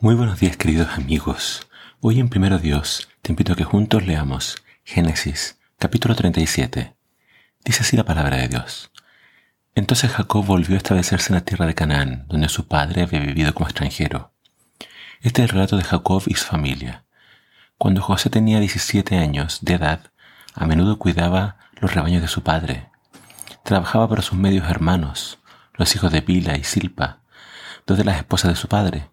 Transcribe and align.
Muy 0.00 0.14
buenos 0.14 0.38
días 0.38 0.56
queridos 0.56 0.90
amigos. 0.96 1.66
Hoy 2.00 2.20
en 2.20 2.28
Primero 2.28 2.60
Dios 2.60 3.08
te 3.20 3.32
invito 3.32 3.52
a 3.52 3.56
que 3.56 3.64
juntos 3.64 4.06
leamos 4.06 4.62
Génesis 4.84 5.58
capítulo 5.76 6.14
37. 6.14 6.94
Dice 7.64 7.82
así 7.82 7.96
la 7.96 8.04
palabra 8.04 8.36
de 8.36 8.46
Dios. 8.46 8.92
Entonces 9.74 10.12
Jacob 10.12 10.46
volvió 10.46 10.76
a 10.76 10.78
establecerse 10.78 11.32
en 11.32 11.34
la 11.34 11.44
tierra 11.44 11.66
de 11.66 11.74
Canaán, 11.74 12.26
donde 12.28 12.48
su 12.48 12.68
padre 12.68 13.02
había 13.02 13.18
vivido 13.18 13.52
como 13.54 13.66
extranjero. 13.66 14.32
Este 15.20 15.42
es 15.42 15.48
el 15.48 15.54
relato 15.56 15.76
de 15.76 15.82
Jacob 15.82 16.22
y 16.26 16.34
su 16.34 16.44
familia. 16.44 17.04
Cuando 17.76 18.00
José 18.00 18.30
tenía 18.30 18.60
17 18.60 19.16
años 19.16 19.58
de 19.62 19.74
edad, 19.74 20.12
a 20.54 20.64
menudo 20.64 21.00
cuidaba 21.00 21.56
los 21.80 21.92
rebaños 21.92 22.22
de 22.22 22.28
su 22.28 22.44
padre. 22.44 22.88
Trabajaba 23.64 24.08
para 24.08 24.22
sus 24.22 24.38
medios 24.38 24.70
hermanos, 24.70 25.40
los 25.74 25.92
hijos 25.96 26.12
de 26.12 26.20
Bila 26.20 26.56
y 26.56 26.62
Silpa, 26.62 27.22
dos 27.84 27.98
de 27.98 28.04
las 28.04 28.18
esposas 28.18 28.52
de 28.52 28.56
su 28.56 28.68
padre, 28.68 29.10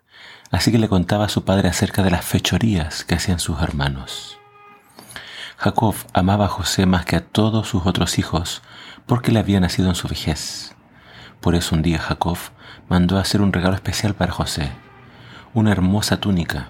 así 0.52 0.72
que 0.72 0.78
le 0.78 0.90
contaba 0.90 1.26
a 1.26 1.30
su 1.30 1.44
padre 1.44 1.70
acerca 1.70 2.04
de 2.04 2.12
las 2.12 2.26
fechorías 2.26 3.04
que 3.04 3.16
hacían 3.16 3.40
sus 3.40 3.62
hermanos. 3.62 4.38
Jacob 5.58 5.96
amaba 6.14 6.46
a 6.46 6.50
José 6.50 6.86
más 6.86 7.06
que 7.06 7.16
a 7.16 7.26
todos 7.26 7.68
sus 7.68 7.86
otros 7.86 8.20
hijos 8.20 8.62
porque 9.06 9.32
le 9.32 9.40
había 9.40 9.60
nacido 9.60 9.90
en 9.90 9.96
su 9.96 10.08
vejez. 10.08 10.76
Por 11.42 11.56
eso 11.56 11.76
un 11.76 11.82
día 11.82 12.00
Jacob 12.00 12.38
mandó 12.90 13.18
a 13.18 13.22
hacer 13.22 13.42
un 13.42 13.54
regalo 13.54 13.76
especial 13.76 14.16
para 14.16 14.34
José, 14.34 14.72
una 15.54 15.72
hermosa 15.72 16.18
túnica. 16.18 16.68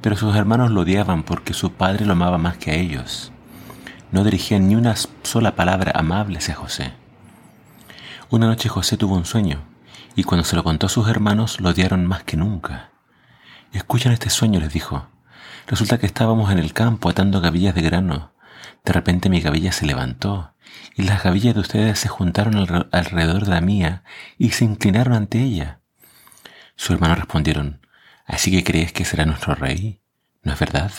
Pero 0.00 0.16
sus 0.16 0.36
hermanos 0.36 0.70
lo 0.70 0.82
odiaban 0.82 1.22
porque 1.22 1.54
su 1.54 1.72
padre 1.72 2.04
lo 2.04 2.12
amaba 2.12 2.38
más 2.38 2.58
que 2.58 2.70
a 2.70 2.74
ellos. 2.74 3.32
No 4.12 4.22
dirigían 4.22 4.68
ni 4.68 4.76
una 4.76 4.94
sola 5.22 5.56
palabra 5.56 5.92
amable 5.94 6.38
hacia 6.38 6.54
José. 6.54 6.92
Una 8.30 8.46
noche 8.46 8.68
José 8.68 8.96
tuvo 8.96 9.16
un 9.16 9.24
sueño 9.24 9.73
y 10.16 10.24
cuando 10.24 10.44
se 10.44 10.56
lo 10.56 10.64
contó 10.64 10.86
a 10.86 10.90
sus 10.90 11.08
hermanos 11.08 11.60
lo 11.60 11.70
odiaron 11.70 12.06
más 12.06 12.24
que 12.24 12.36
nunca. 12.36 12.90
Escuchan 13.72 14.12
este 14.12 14.30
sueño, 14.30 14.60
les 14.60 14.72
dijo. 14.72 15.08
Resulta 15.66 15.98
que 15.98 16.06
estábamos 16.06 16.52
en 16.52 16.58
el 16.58 16.72
campo 16.72 17.08
atando 17.08 17.40
gavillas 17.40 17.74
de 17.74 17.82
grano. 17.82 18.32
De 18.84 18.92
repente 18.92 19.28
mi 19.28 19.40
gavilla 19.40 19.72
se 19.72 19.86
levantó 19.86 20.54
y 20.94 21.02
las 21.02 21.22
gavillas 21.22 21.54
de 21.54 21.60
ustedes 21.60 21.98
se 21.98 22.08
juntaron 22.08 22.56
alrededor 22.92 23.44
de 23.44 23.50
la 23.50 23.60
mía 23.60 24.04
y 24.38 24.50
se 24.50 24.64
inclinaron 24.64 25.14
ante 25.14 25.42
ella. 25.42 25.80
Sus 26.76 26.90
hermanos 26.90 27.18
respondieron, 27.18 27.80
¿Así 28.26 28.50
que 28.50 28.64
crees 28.64 28.92
que 28.92 29.04
será 29.04 29.26
nuestro 29.26 29.54
rey? 29.54 30.00
¿No 30.42 30.52
es 30.52 30.58
verdad? 30.58 30.92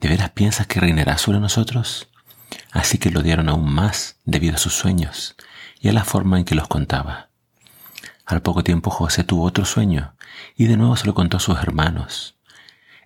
¿De 0.00 0.08
veras 0.08 0.30
piensas 0.30 0.66
que 0.66 0.80
reinará 0.80 1.18
sobre 1.18 1.40
nosotros? 1.40 2.08
Así 2.72 2.98
que 2.98 3.10
lo 3.10 3.20
odiaron 3.20 3.48
aún 3.48 3.72
más 3.72 4.18
debido 4.24 4.54
a 4.54 4.58
sus 4.58 4.74
sueños 4.74 5.36
y 5.80 5.88
a 5.88 5.92
la 5.92 6.04
forma 6.04 6.38
en 6.38 6.44
que 6.44 6.54
los 6.54 6.68
contaba. 6.68 7.27
Al 8.28 8.42
poco 8.42 8.62
tiempo 8.62 8.90
José 8.90 9.24
tuvo 9.24 9.44
otro 9.44 9.64
sueño 9.64 10.14
y 10.54 10.66
de 10.66 10.76
nuevo 10.76 10.96
se 10.96 11.06
lo 11.06 11.14
contó 11.14 11.38
a 11.38 11.40
sus 11.40 11.56
hermanos. 11.56 12.36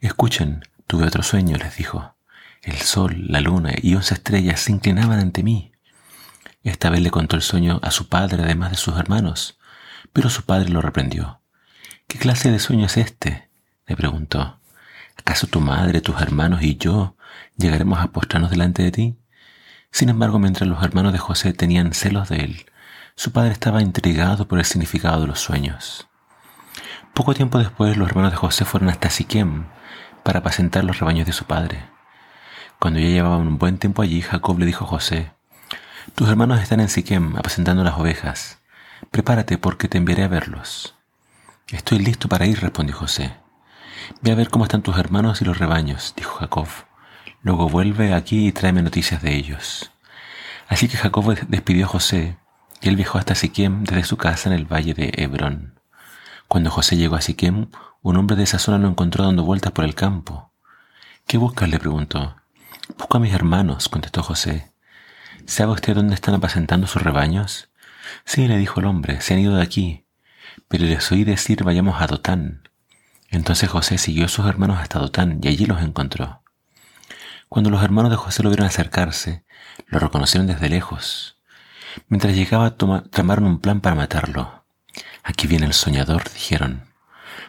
Escuchen, 0.01 0.65
tuve 0.89 1.07
otro 1.07 1.23
sueño, 1.23 1.57
les 1.59 1.77
dijo. 1.77 2.17
El 2.61 2.77
sol, 2.79 3.27
la 3.29 3.41
luna 3.41 3.71
y 3.81 3.95
once 3.95 4.15
estrellas 4.15 4.59
se 4.59 4.73
inclinaban 4.73 5.21
ante 5.21 5.45
mí. 5.45 5.71
Esta 6.65 6.91
vez 6.91 7.03
le 7.03 7.13
contó 7.13 7.37
el 7.37 7.43
sueño 7.43 7.79
a 7.85 7.93
su 7.93 8.09
padre 8.09 8.43
además 8.43 8.73
de 8.73 8.77
sus 8.77 8.99
hermanos, 8.99 9.61
pero 10.13 10.29
su 10.29 10.43
padre 10.43 10.71
lo 10.71 10.83
reprendió. 10.83 11.41
¿Qué 12.09 12.19
clase 12.19 12.51
de 12.51 12.59
sueño 12.59 12.87
es 12.87 12.97
este? 12.97 13.49
le 13.87 13.95
preguntó. 13.95 14.59
¿Acaso 15.17 15.47
tu 15.47 15.61
madre, 15.61 16.01
tus 16.01 16.21
hermanos 16.21 16.63
y 16.63 16.79
yo 16.79 17.15
llegaremos 17.57 18.01
a 18.01 18.11
postrarnos 18.11 18.51
delante 18.51 18.83
de 18.83 18.91
ti? 18.91 19.17
Sin 19.93 20.09
embargo, 20.09 20.41
mientras 20.41 20.69
los 20.69 20.83
hermanos 20.83 21.13
de 21.13 21.21
José 21.21 21.53
tenían 21.53 21.93
celos 21.93 22.29
de 22.29 22.39
él, 22.39 22.67
su 23.15 23.33
padre 23.33 23.53
estaba 23.53 23.83
intrigado 23.83 24.49
por 24.49 24.59
el 24.59 24.65
significado 24.65 25.21
de 25.21 25.27
los 25.27 25.41
sueños. 25.41 26.09
Poco 27.15 27.35
tiempo 27.35 27.59
después, 27.59 27.97
los 27.97 28.09
hermanos 28.09 28.31
de 28.31 28.39
José 28.39 28.65
fueron 28.65 28.89
hasta 28.89 29.11
Siquem 29.11 29.67
para 30.23 30.39
apacentar 30.39 30.85
los 30.85 30.99
rebaños 30.99 31.27
de 31.27 31.33
su 31.33 31.45
padre. 31.45 31.85
Cuando 32.79 33.01
ya 33.01 33.09
llevaban 33.09 33.47
un 33.47 33.59
buen 33.59 33.79
tiempo 33.79 34.03
allí, 34.03 34.23
Jacob 34.23 34.59
le 34.59 34.67
dijo 34.67 34.85
a 34.85 34.89
José, 34.89 35.33
Tus 36.15 36.29
hermanos 36.29 36.61
están 36.61 36.81
en 36.81 36.89
Siquem 36.89 37.37
apacentando 37.37 37.85
las 37.85 37.99
ovejas. 37.99 38.63
Prepárate 39.11 39.59
porque 39.59 39.89
te 39.89 39.99
enviaré 39.99 40.25
a 40.25 40.29
verlos. 40.29 40.95
Estoy 41.69 41.99
listo 41.99 42.29
para 42.29 42.47
ir, 42.47 42.61
respondió 42.61 42.97
José. 42.97 43.37
Ve 44.23 44.33
a 44.33 44.35
ver 44.35 44.49
cómo 44.49 44.65
están 44.65 44.83
tus 44.83 44.97
hermanos 44.97 45.43
y 45.43 45.45
los 45.45 45.59
rebaños, 45.59 46.15
dijo 46.17 46.39
Jacob. 46.39 46.69
Luego 47.43 47.69
vuelve 47.69 48.15
aquí 48.15 48.49
y 48.49 48.53
tráeme 48.53 48.83
noticias 48.83 49.23
de 49.23 49.35
ellos. 49.35 49.93
Así 50.69 50.89
que 50.89 50.97
Jacob 50.97 51.37
despidió 51.49 51.85
a 51.85 51.89
José 51.89 52.39
y 52.83 52.89
él 52.89 52.97
viajó 52.97 53.19
hasta 53.19 53.37
Siquem 53.37 53.85
desde 53.85 54.05
su 54.05 54.17
casa 54.17 54.49
en 54.49 54.57
el 54.57 54.67
valle 54.67 54.93
de 54.93 55.13
Hebrón. 55.17 55.81
Cuando 56.49 56.71
José 56.71 56.97
llegó 56.97 57.15
a 57.15 57.21
Siquem, 57.21 57.69
un 58.03 58.17
hombre 58.17 58.37
de 58.37 58.43
esa 58.43 58.59
zona 58.59 58.79
lo 58.79 58.89
encontró 58.89 59.25
dando 59.25 59.45
vueltas 59.45 59.73
por 59.73 59.85
el 59.85 59.95
campo. 59.95 60.53
¿Qué 61.27 61.39
buscas? 61.39 61.69
le 61.69 61.79
preguntó. 61.79 62.37
Busco 62.99 63.17
a 63.17 63.21
mis 63.21 63.33
hermanos, 63.33 63.89
contestó 63.89 64.25
José. 64.25 64.73
¿Sabe 65.47 65.73
usted 65.73 65.95
dónde 65.95 66.15
están 66.15 66.35
apacentando 66.35 66.89
sus 66.89 67.03
rebaños? 67.03 67.71
Sí, 68.25 68.49
le 68.49 68.59
dijo 68.59 68.81
el 68.81 68.87
hombre, 68.87 69.21
se 69.21 69.35
han 69.35 69.41
ido 69.41 69.55
de 69.55 69.63
aquí. 69.63 70.05
Pero 70.67 70.85
les 70.85 71.11
oí 71.13 71.23
decir 71.23 71.63
vayamos 71.63 72.03
a 72.03 72.09
Dotán. 72.09 72.69
Entonces 73.29 73.71
José 73.71 73.97
siguió 73.97 74.27
a 74.27 74.29
sus 74.29 74.45
hermanos 74.47 74.79
hasta 74.79 74.99
Dotán 74.99 75.39
y 75.41 75.49
allí 75.49 75.67
los 75.67 75.81
encontró. 75.81 76.43
Cuando 77.49 77.71
los 77.71 77.83
hermanos 77.83 78.11
de 78.11 78.17
José 78.17 78.43
lo 78.43 78.51
vieron 78.51 78.67
acercarse, 78.67 79.45
lo 79.87 80.01
reconocieron 80.01 80.49
desde 80.49 80.69
lejos. 80.69 81.39
Mientras 82.09 82.35
llegaba, 82.35 82.77
tramaron 83.11 83.45
un 83.45 83.59
plan 83.59 83.81
para 83.81 83.97
matarlo. 83.97 84.65
Aquí 85.23 85.47
viene 85.47 85.67
el 85.67 85.75
soñador, 85.75 86.31
dijeron. 86.33 86.85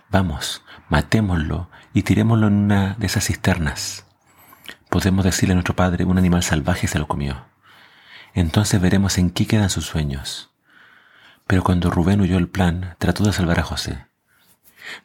Vamos, 0.10 0.64
matémoslo 0.90 1.70
y 1.94 2.04
tirémoslo 2.04 2.48
en 2.48 2.54
una 2.54 2.96
de 2.96 3.08
esas 3.08 3.26
cisternas. 3.26 4.06
Podemos 4.90 5.26
decirle 5.26 5.54
a 5.54 5.56
nuestro 5.56 5.76
padre, 5.76 6.06
un 6.06 6.18
animal 6.18 6.44
salvaje 6.44 6.88
se 6.88 7.00
lo 7.00 7.08
comió. 7.08 7.46
Entonces 8.34 8.80
veremos 8.80 9.18
en 9.18 9.30
qué 9.30 9.48
quedan 9.48 9.70
sus 9.70 9.86
sueños. 9.86 10.52
Pero 11.48 11.64
cuando 11.64 11.90
Rubén 11.90 12.22
huyó 12.22 12.38
el 12.38 12.48
plan, 12.48 12.96
trató 13.00 13.24
de 13.24 13.34
salvar 13.34 13.60
a 13.60 13.64
José. 13.64 14.06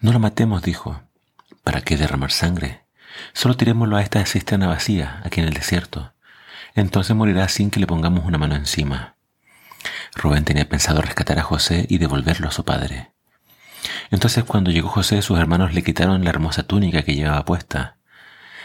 No 0.00 0.12
lo 0.12 0.18
matemos, 0.18 0.62
dijo. 0.62 1.02
¿Para 1.62 1.80
qué 1.80 1.96
derramar 1.96 2.30
sangre? 2.30 2.84
Solo 3.32 3.56
tirémoslo 3.56 3.96
a 3.96 4.02
esta 4.02 4.24
cisterna 4.24 4.66
vacía, 4.66 5.20
aquí 5.24 5.40
en 5.40 5.48
el 5.48 5.54
desierto. 5.54 6.12
Entonces 6.74 7.16
morirá 7.16 7.48
sin 7.48 7.70
que 7.70 7.80
le 7.80 7.86
pongamos 7.86 8.24
una 8.24 8.38
mano 8.38 8.54
encima. 8.54 9.16
Rubén 10.14 10.44
tenía 10.44 10.68
pensado 10.68 11.02
rescatar 11.02 11.38
a 11.38 11.42
José 11.42 11.86
y 11.88 11.98
devolverlo 11.98 12.48
a 12.48 12.52
su 12.52 12.64
padre. 12.64 13.12
Entonces 14.10 14.44
cuando 14.44 14.70
llegó 14.70 14.88
José, 14.88 15.22
sus 15.22 15.38
hermanos 15.38 15.74
le 15.74 15.82
quitaron 15.82 16.24
la 16.24 16.30
hermosa 16.30 16.62
túnica 16.62 17.02
que 17.02 17.14
llevaba 17.14 17.44
puesta. 17.44 17.96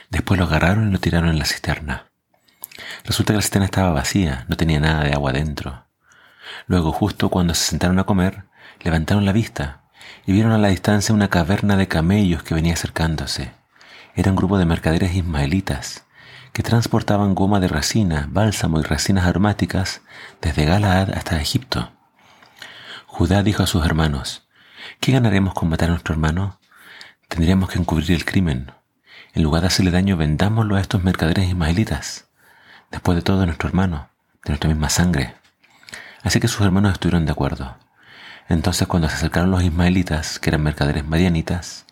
Después 0.10 0.40
lo 0.40 0.46
agarraron 0.46 0.90
y 0.90 0.92
lo 0.92 1.00
tiraron 1.00 1.30
en 1.30 1.40
la 1.40 1.46
cisterna. 1.46 2.08
Resulta 3.04 3.34
que 3.34 3.38
la 3.38 3.42
cisterna 3.42 3.66
estaba 3.66 3.92
vacía, 3.92 4.46
no 4.48 4.58
tenía 4.58 4.80
nada 4.80 5.04
de 5.04 5.14
agua 5.14 5.32
dentro. 5.32 5.86
Luego, 6.68 6.92
justo 6.92 7.30
cuando 7.30 7.54
se 7.54 7.66
sentaron 7.66 8.00
a 8.00 8.06
comer, 8.06 8.46
levantaron 8.82 9.26
la 9.26 9.32
vista 9.32 9.84
y 10.26 10.34
vieron 10.34 10.52
a 10.52 10.58
la 10.58 10.70
distancia 10.70 11.14
una 11.14 11.30
caverna 11.30 11.76
de 11.76 11.88
camellos 11.88 12.44
que 12.44 12.56
venía 12.56 12.74
acercándose. 12.74 13.52
Era 14.16 14.32
un 14.32 14.36
grupo 14.36 14.58
de 14.58 14.66
mercaderes 14.66 15.16
ismaelitas 15.16 16.03
que 16.54 16.62
transportaban 16.62 17.34
goma 17.34 17.60
de 17.60 17.68
resina, 17.68 18.28
bálsamo 18.30 18.80
y 18.80 18.84
resinas 18.84 19.26
aromáticas 19.26 20.02
desde 20.40 20.66
Galaad 20.66 21.12
hasta 21.16 21.42
Egipto. 21.42 21.92
Judá 23.08 23.42
dijo 23.42 23.64
a 23.64 23.68
sus 23.68 23.84
hermanos, 23.84 24.48
¿qué 25.00 25.12
ganaremos 25.12 25.56
con 25.56 25.70
matar 25.70 25.90
a 25.90 25.94
nuestro 25.94 26.14
hermano? 26.14 26.60
Tendríamos 27.28 27.70
que 27.70 27.80
encubrir 27.80 28.12
el 28.12 28.24
crimen. 28.24 28.72
En 29.34 29.42
lugar 29.42 29.62
de 29.62 29.68
hacerle 29.68 29.90
daño, 29.90 30.16
vendámoslo 30.16 30.76
a 30.76 30.82
estos 30.82 31.04
mercaderes 31.04 31.50
ismaelitas. 31.50 32.28
Después 32.92 33.16
de 33.16 33.24
todo, 33.24 33.48
nuestro 33.48 33.68
hermano, 33.68 34.10
de 34.44 34.52
nuestra 34.52 34.70
misma 34.70 34.92
sangre. 34.92 35.34
Así 36.22 36.40
que 36.40 36.48
sus 36.48 36.62
hermanos 36.62 36.94
estuvieron 36.94 37.26
de 37.26 37.32
acuerdo. 37.32 37.78
Entonces, 38.48 38.88
cuando 38.88 39.10
se 39.10 39.16
acercaron 39.16 39.50
los 39.50 39.64
ismaelitas, 39.64 40.38
que 40.38 40.52
eran 40.52 40.62
mercaderes 40.62 41.04
madianitas, 41.04 41.88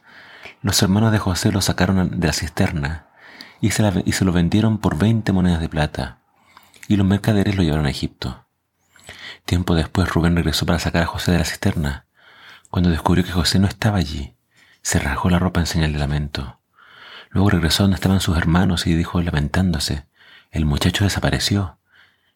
los 0.61 0.79
hermanos 0.83 1.11
de 1.11 1.17
José 1.17 1.52
lo 1.52 1.61
sacaron 1.61 2.19
de 2.19 2.28
la 2.28 2.34
cisterna 2.34 3.10
y 3.61 3.72
se, 3.72 4.25
lo 4.25 4.31
vendieron 4.31 4.79
por 4.79 4.97
20 4.97 5.31
monedas 5.31 5.61
de 5.61 5.69
plata, 5.69 6.17
y 6.87 6.96
los 6.96 7.05
mercaderes 7.05 7.55
lo 7.55 7.63
llevaron 7.63 7.85
a 7.85 7.91
Egipto. 7.91 8.46
Tiempo 9.46 9.75
después 9.75 10.09
Rubén 10.09 10.35
regresó 10.35 10.66
para 10.66 10.79
sacar 10.79 11.03
a 11.03 11.08
José 11.08 11.31
de 11.31 11.37
la 11.37 11.46
cisterna. 11.46 12.05
Cuando 12.69 12.90
descubrió 12.90 13.23
que 13.23 13.31
José 13.31 13.59
no 13.59 13.67
estaba 13.67 13.97
allí, 13.97 14.35
se 14.81 14.99
rasgó 14.99 15.29
la 15.29 15.40
ropa 15.40 15.59
en 15.59 15.67
señal 15.67 15.93
de 15.93 15.99
lamento. 15.99 16.59
Luego 17.29 17.49
regresó 17.52 17.84
donde 17.84 17.96
estaban 17.96 18.19
sus 18.19 18.37
hermanos 18.37 18.87
y 18.87 18.96
dijo 18.96 19.22
lamentándose, 19.22 20.05
el 20.52 20.66
muchacho 20.66 21.03
desapareció. 21.03 21.78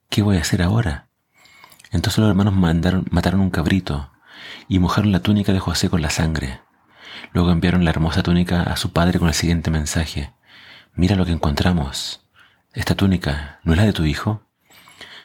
¿Qué 0.10 0.22
voy 0.22 0.38
a 0.38 0.42
hacer 0.42 0.62
ahora? 0.62 1.08
Entonces 1.92 2.20
los 2.20 2.30
hermanos 2.30 2.54
mandaron, 2.54 3.06
mataron 3.10 3.42
un 3.42 3.50
cabrito 3.50 4.12
y 4.68 4.80
mojaron 4.80 5.12
la 5.12 5.22
túnica 5.22 5.54
de 5.54 5.60
José 5.60 5.90
con 5.90 6.02
la 6.02 6.10
sangre. 6.10 6.62
Luego 7.34 7.52
enviaron 7.52 7.84
la 7.84 7.90
hermosa 7.90 8.24
túnica 8.24 8.62
a 8.64 8.78
su 8.78 8.94
padre 8.94 9.20
con 9.20 9.28
el 9.28 9.34
siguiente 9.34 9.72
mensaje. 9.72 10.34
Mira 10.98 11.18
lo 11.18 11.26
que 11.26 11.34
encontramos. 11.34 12.22
Esta 12.74 12.96
túnica, 12.96 13.60
¿no 13.64 13.74
es 13.74 13.78
la 13.78 13.84
de 13.84 13.92
tu 13.92 14.06
hijo? 14.06 14.44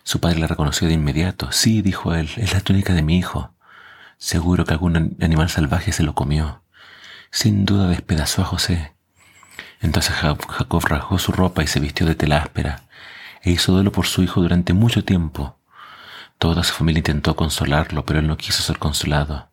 Su 0.03 0.19
padre 0.19 0.41
la 0.41 0.49
reconoció 0.49 0.89
de 0.89 0.95
inmediato. 0.95 1.53
Sí, 1.53 1.81
dijo 1.81 2.13
él, 2.13 2.29
es 2.39 2.53
la 2.53 2.61
túnica 2.61 2.93
de 2.93 3.03
mi 3.03 3.17
hijo. 3.17 3.55
Seguro 4.19 4.65
que 4.65 4.73
algún 4.73 5.17
animal 5.21 5.49
salvaje 5.49 5.93
se 5.93 6.03
lo 6.03 6.15
comió. 6.15 6.65
sin 7.31 7.65
duda 7.65 7.87
despedazó 7.87 8.43
a 8.43 8.47
José. 8.47 8.95
Entonces 9.81 10.17
Jacob 10.17 10.85
rasgó 10.89 11.21
su 11.21 11.31
ropa 11.31 11.63
y 11.63 11.69
se 11.69 11.79
vistió 11.79 12.05
de 12.05 12.17
tela 12.17 12.39
áspera, 12.39 12.83
e 13.43 13.53
hizo 13.53 13.73
duelo 13.73 13.93
por 13.93 14.07
su 14.07 14.25
hijo 14.25 14.43
durante 14.43 14.73
mucho 14.73 15.05
tiempo. 15.05 15.57
Toda 16.39 16.65
su 16.65 16.75
familia 16.75 16.99
intentó 16.99 17.37
consolarlo, 17.37 18.05
pero 18.05 18.19
él 18.19 18.27
no 18.27 18.37
quiso 18.37 18.65
ser 18.65 18.79
consolado. 18.79 19.51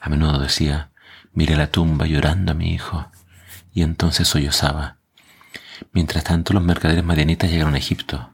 A 0.00 0.08
menudo 0.08 0.40
decía, 0.40 0.90
mire 1.32 1.54
la 1.54 1.68
tumba 1.68 2.06
llorando 2.06 2.50
a 2.50 2.54
mi 2.56 2.72
hijo, 2.74 3.06
y 3.72 3.82
entonces 3.82 4.26
sollozaba. 4.26 4.96
Mientras 5.92 6.24
tanto, 6.24 6.52
los 6.52 6.62
mercaderes 6.62 7.04
madianitas 7.04 7.50
llegaron 7.50 7.74
a 7.74 7.78
Egipto. 7.78 8.32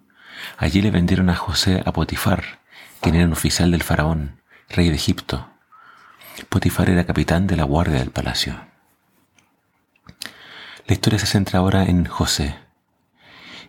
Allí 0.57 0.83
le 0.83 0.91
vendieron 0.91 1.31
a 1.31 1.35
José 1.37 1.83
a 1.85 1.93
Potifar, 1.93 2.61
quien 3.01 3.15
era 3.15 3.27
un 3.27 3.33
oficial 3.33 3.71
del 3.71 3.83
faraón, 3.83 4.41
rey 4.69 4.89
de 4.89 4.95
Egipto. 4.95 5.49
Potifar 6.49 6.91
era 6.91 7.07
capitán 7.07 7.47
de 7.47 7.57
la 7.57 7.65
guardia 7.65 7.99
del 7.99 8.11
palacio. 8.11 8.69
La 10.87 10.95
historia 10.95 11.19
se 11.19 11.27
centra 11.27 11.59
ahora 11.59 11.85
en 11.85 12.07
José. 12.07 12.57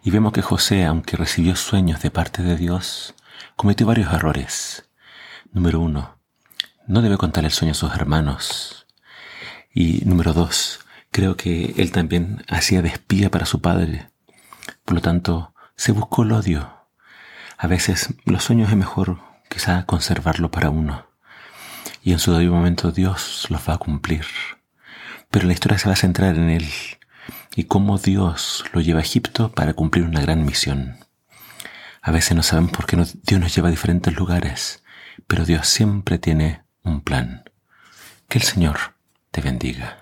Y 0.04 0.12
vemos 0.12 0.32
que 0.32 0.42
José, 0.42 0.86
aunque 0.86 1.18
recibió 1.18 1.56
sueños 1.56 2.02
de 2.02 2.12
parte 2.12 2.44
de 2.44 2.56
Dios, 2.56 3.16
cometió 3.56 3.86
varios 3.86 4.14
errores. 4.14 4.90
Número 5.52 5.80
uno, 5.80 6.18
no 6.88 7.02
debe 7.02 7.18
contar 7.18 7.44
el 7.44 7.52
sueño 7.52 7.72
a 7.72 7.76
sus 7.76 7.94
hermanos. 7.94 8.88
Y 9.74 10.06
número 10.06 10.34
dos, 10.34 10.80
creo 11.12 11.36
que 11.36 11.74
él 11.78 11.92
también 11.92 12.44
hacía 12.48 12.82
de 12.82 12.90
espía 12.90 13.30
para 13.30 13.46
su 13.46 13.62
padre. 13.62 14.10
Por 14.86 14.96
lo 14.96 15.02
tanto, 15.02 15.54
se 15.76 15.92
buscó 15.92 16.24
el 16.24 16.32
odio. 16.32 16.74
A 17.58 17.68
veces 17.68 18.14
los 18.26 18.44
sueños 18.44 18.70
es 18.70 18.78
mejor 18.78 19.20
quizá 19.50 19.86
conservarlo 19.86 20.52
para 20.52 20.70
uno. 20.70 21.08
Y 22.04 22.14
en 22.14 22.20
su 22.20 22.32
debido 22.32 22.54
momento 22.54 22.92
Dios 22.92 23.48
los 23.50 23.68
va 23.68 23.74
a 23.74 23.78
cumplir. 23.78 24.26
Pero 25.30 25.48
la 25.48 25.54
historia 25.54 25.78
se 25.78 25.88
va 25.88 25.94
a 25.94 25.98
centrar 25.98 26.36
en 26.36 26.50
él 26.50 26.68
y 27.56 27.66
cómo 27.66 27.98
Dios 27.98 28.64
lo 28.74 28.82
lleva 28.82 29.00
a 29.00 29.04
Egipto 29.04 29.52
para 29.52 29.74
cumplir 29.74 30.06
una 30.06 30.22
gran 30.22 30.46
misión. 30.46 30.98
A 32.02 32.12
veces 32.12 32.36
no 32.36 32.44
sabemos 32.44 32.72
por 32.72 32.86
qué 32.86 32.96
Dios 32.96 33.42
nos 33.42 33.54
lleva 33.54 33.68
a 33.68 33.72
diferentes 33.72 34.16
lugares, 34.16 34.84
pero 35.28 35.46
Dios 35.46 35.68
siempre 35.68 36.18
tiene 36.18 36.64
un 36.84 37.02
plan. 37.02 37.44
Que 38.30 38.38
el 38.38 38.44
Señor 38.44 38.96
te 39.32 39.42
bendiga. 39.42 39.99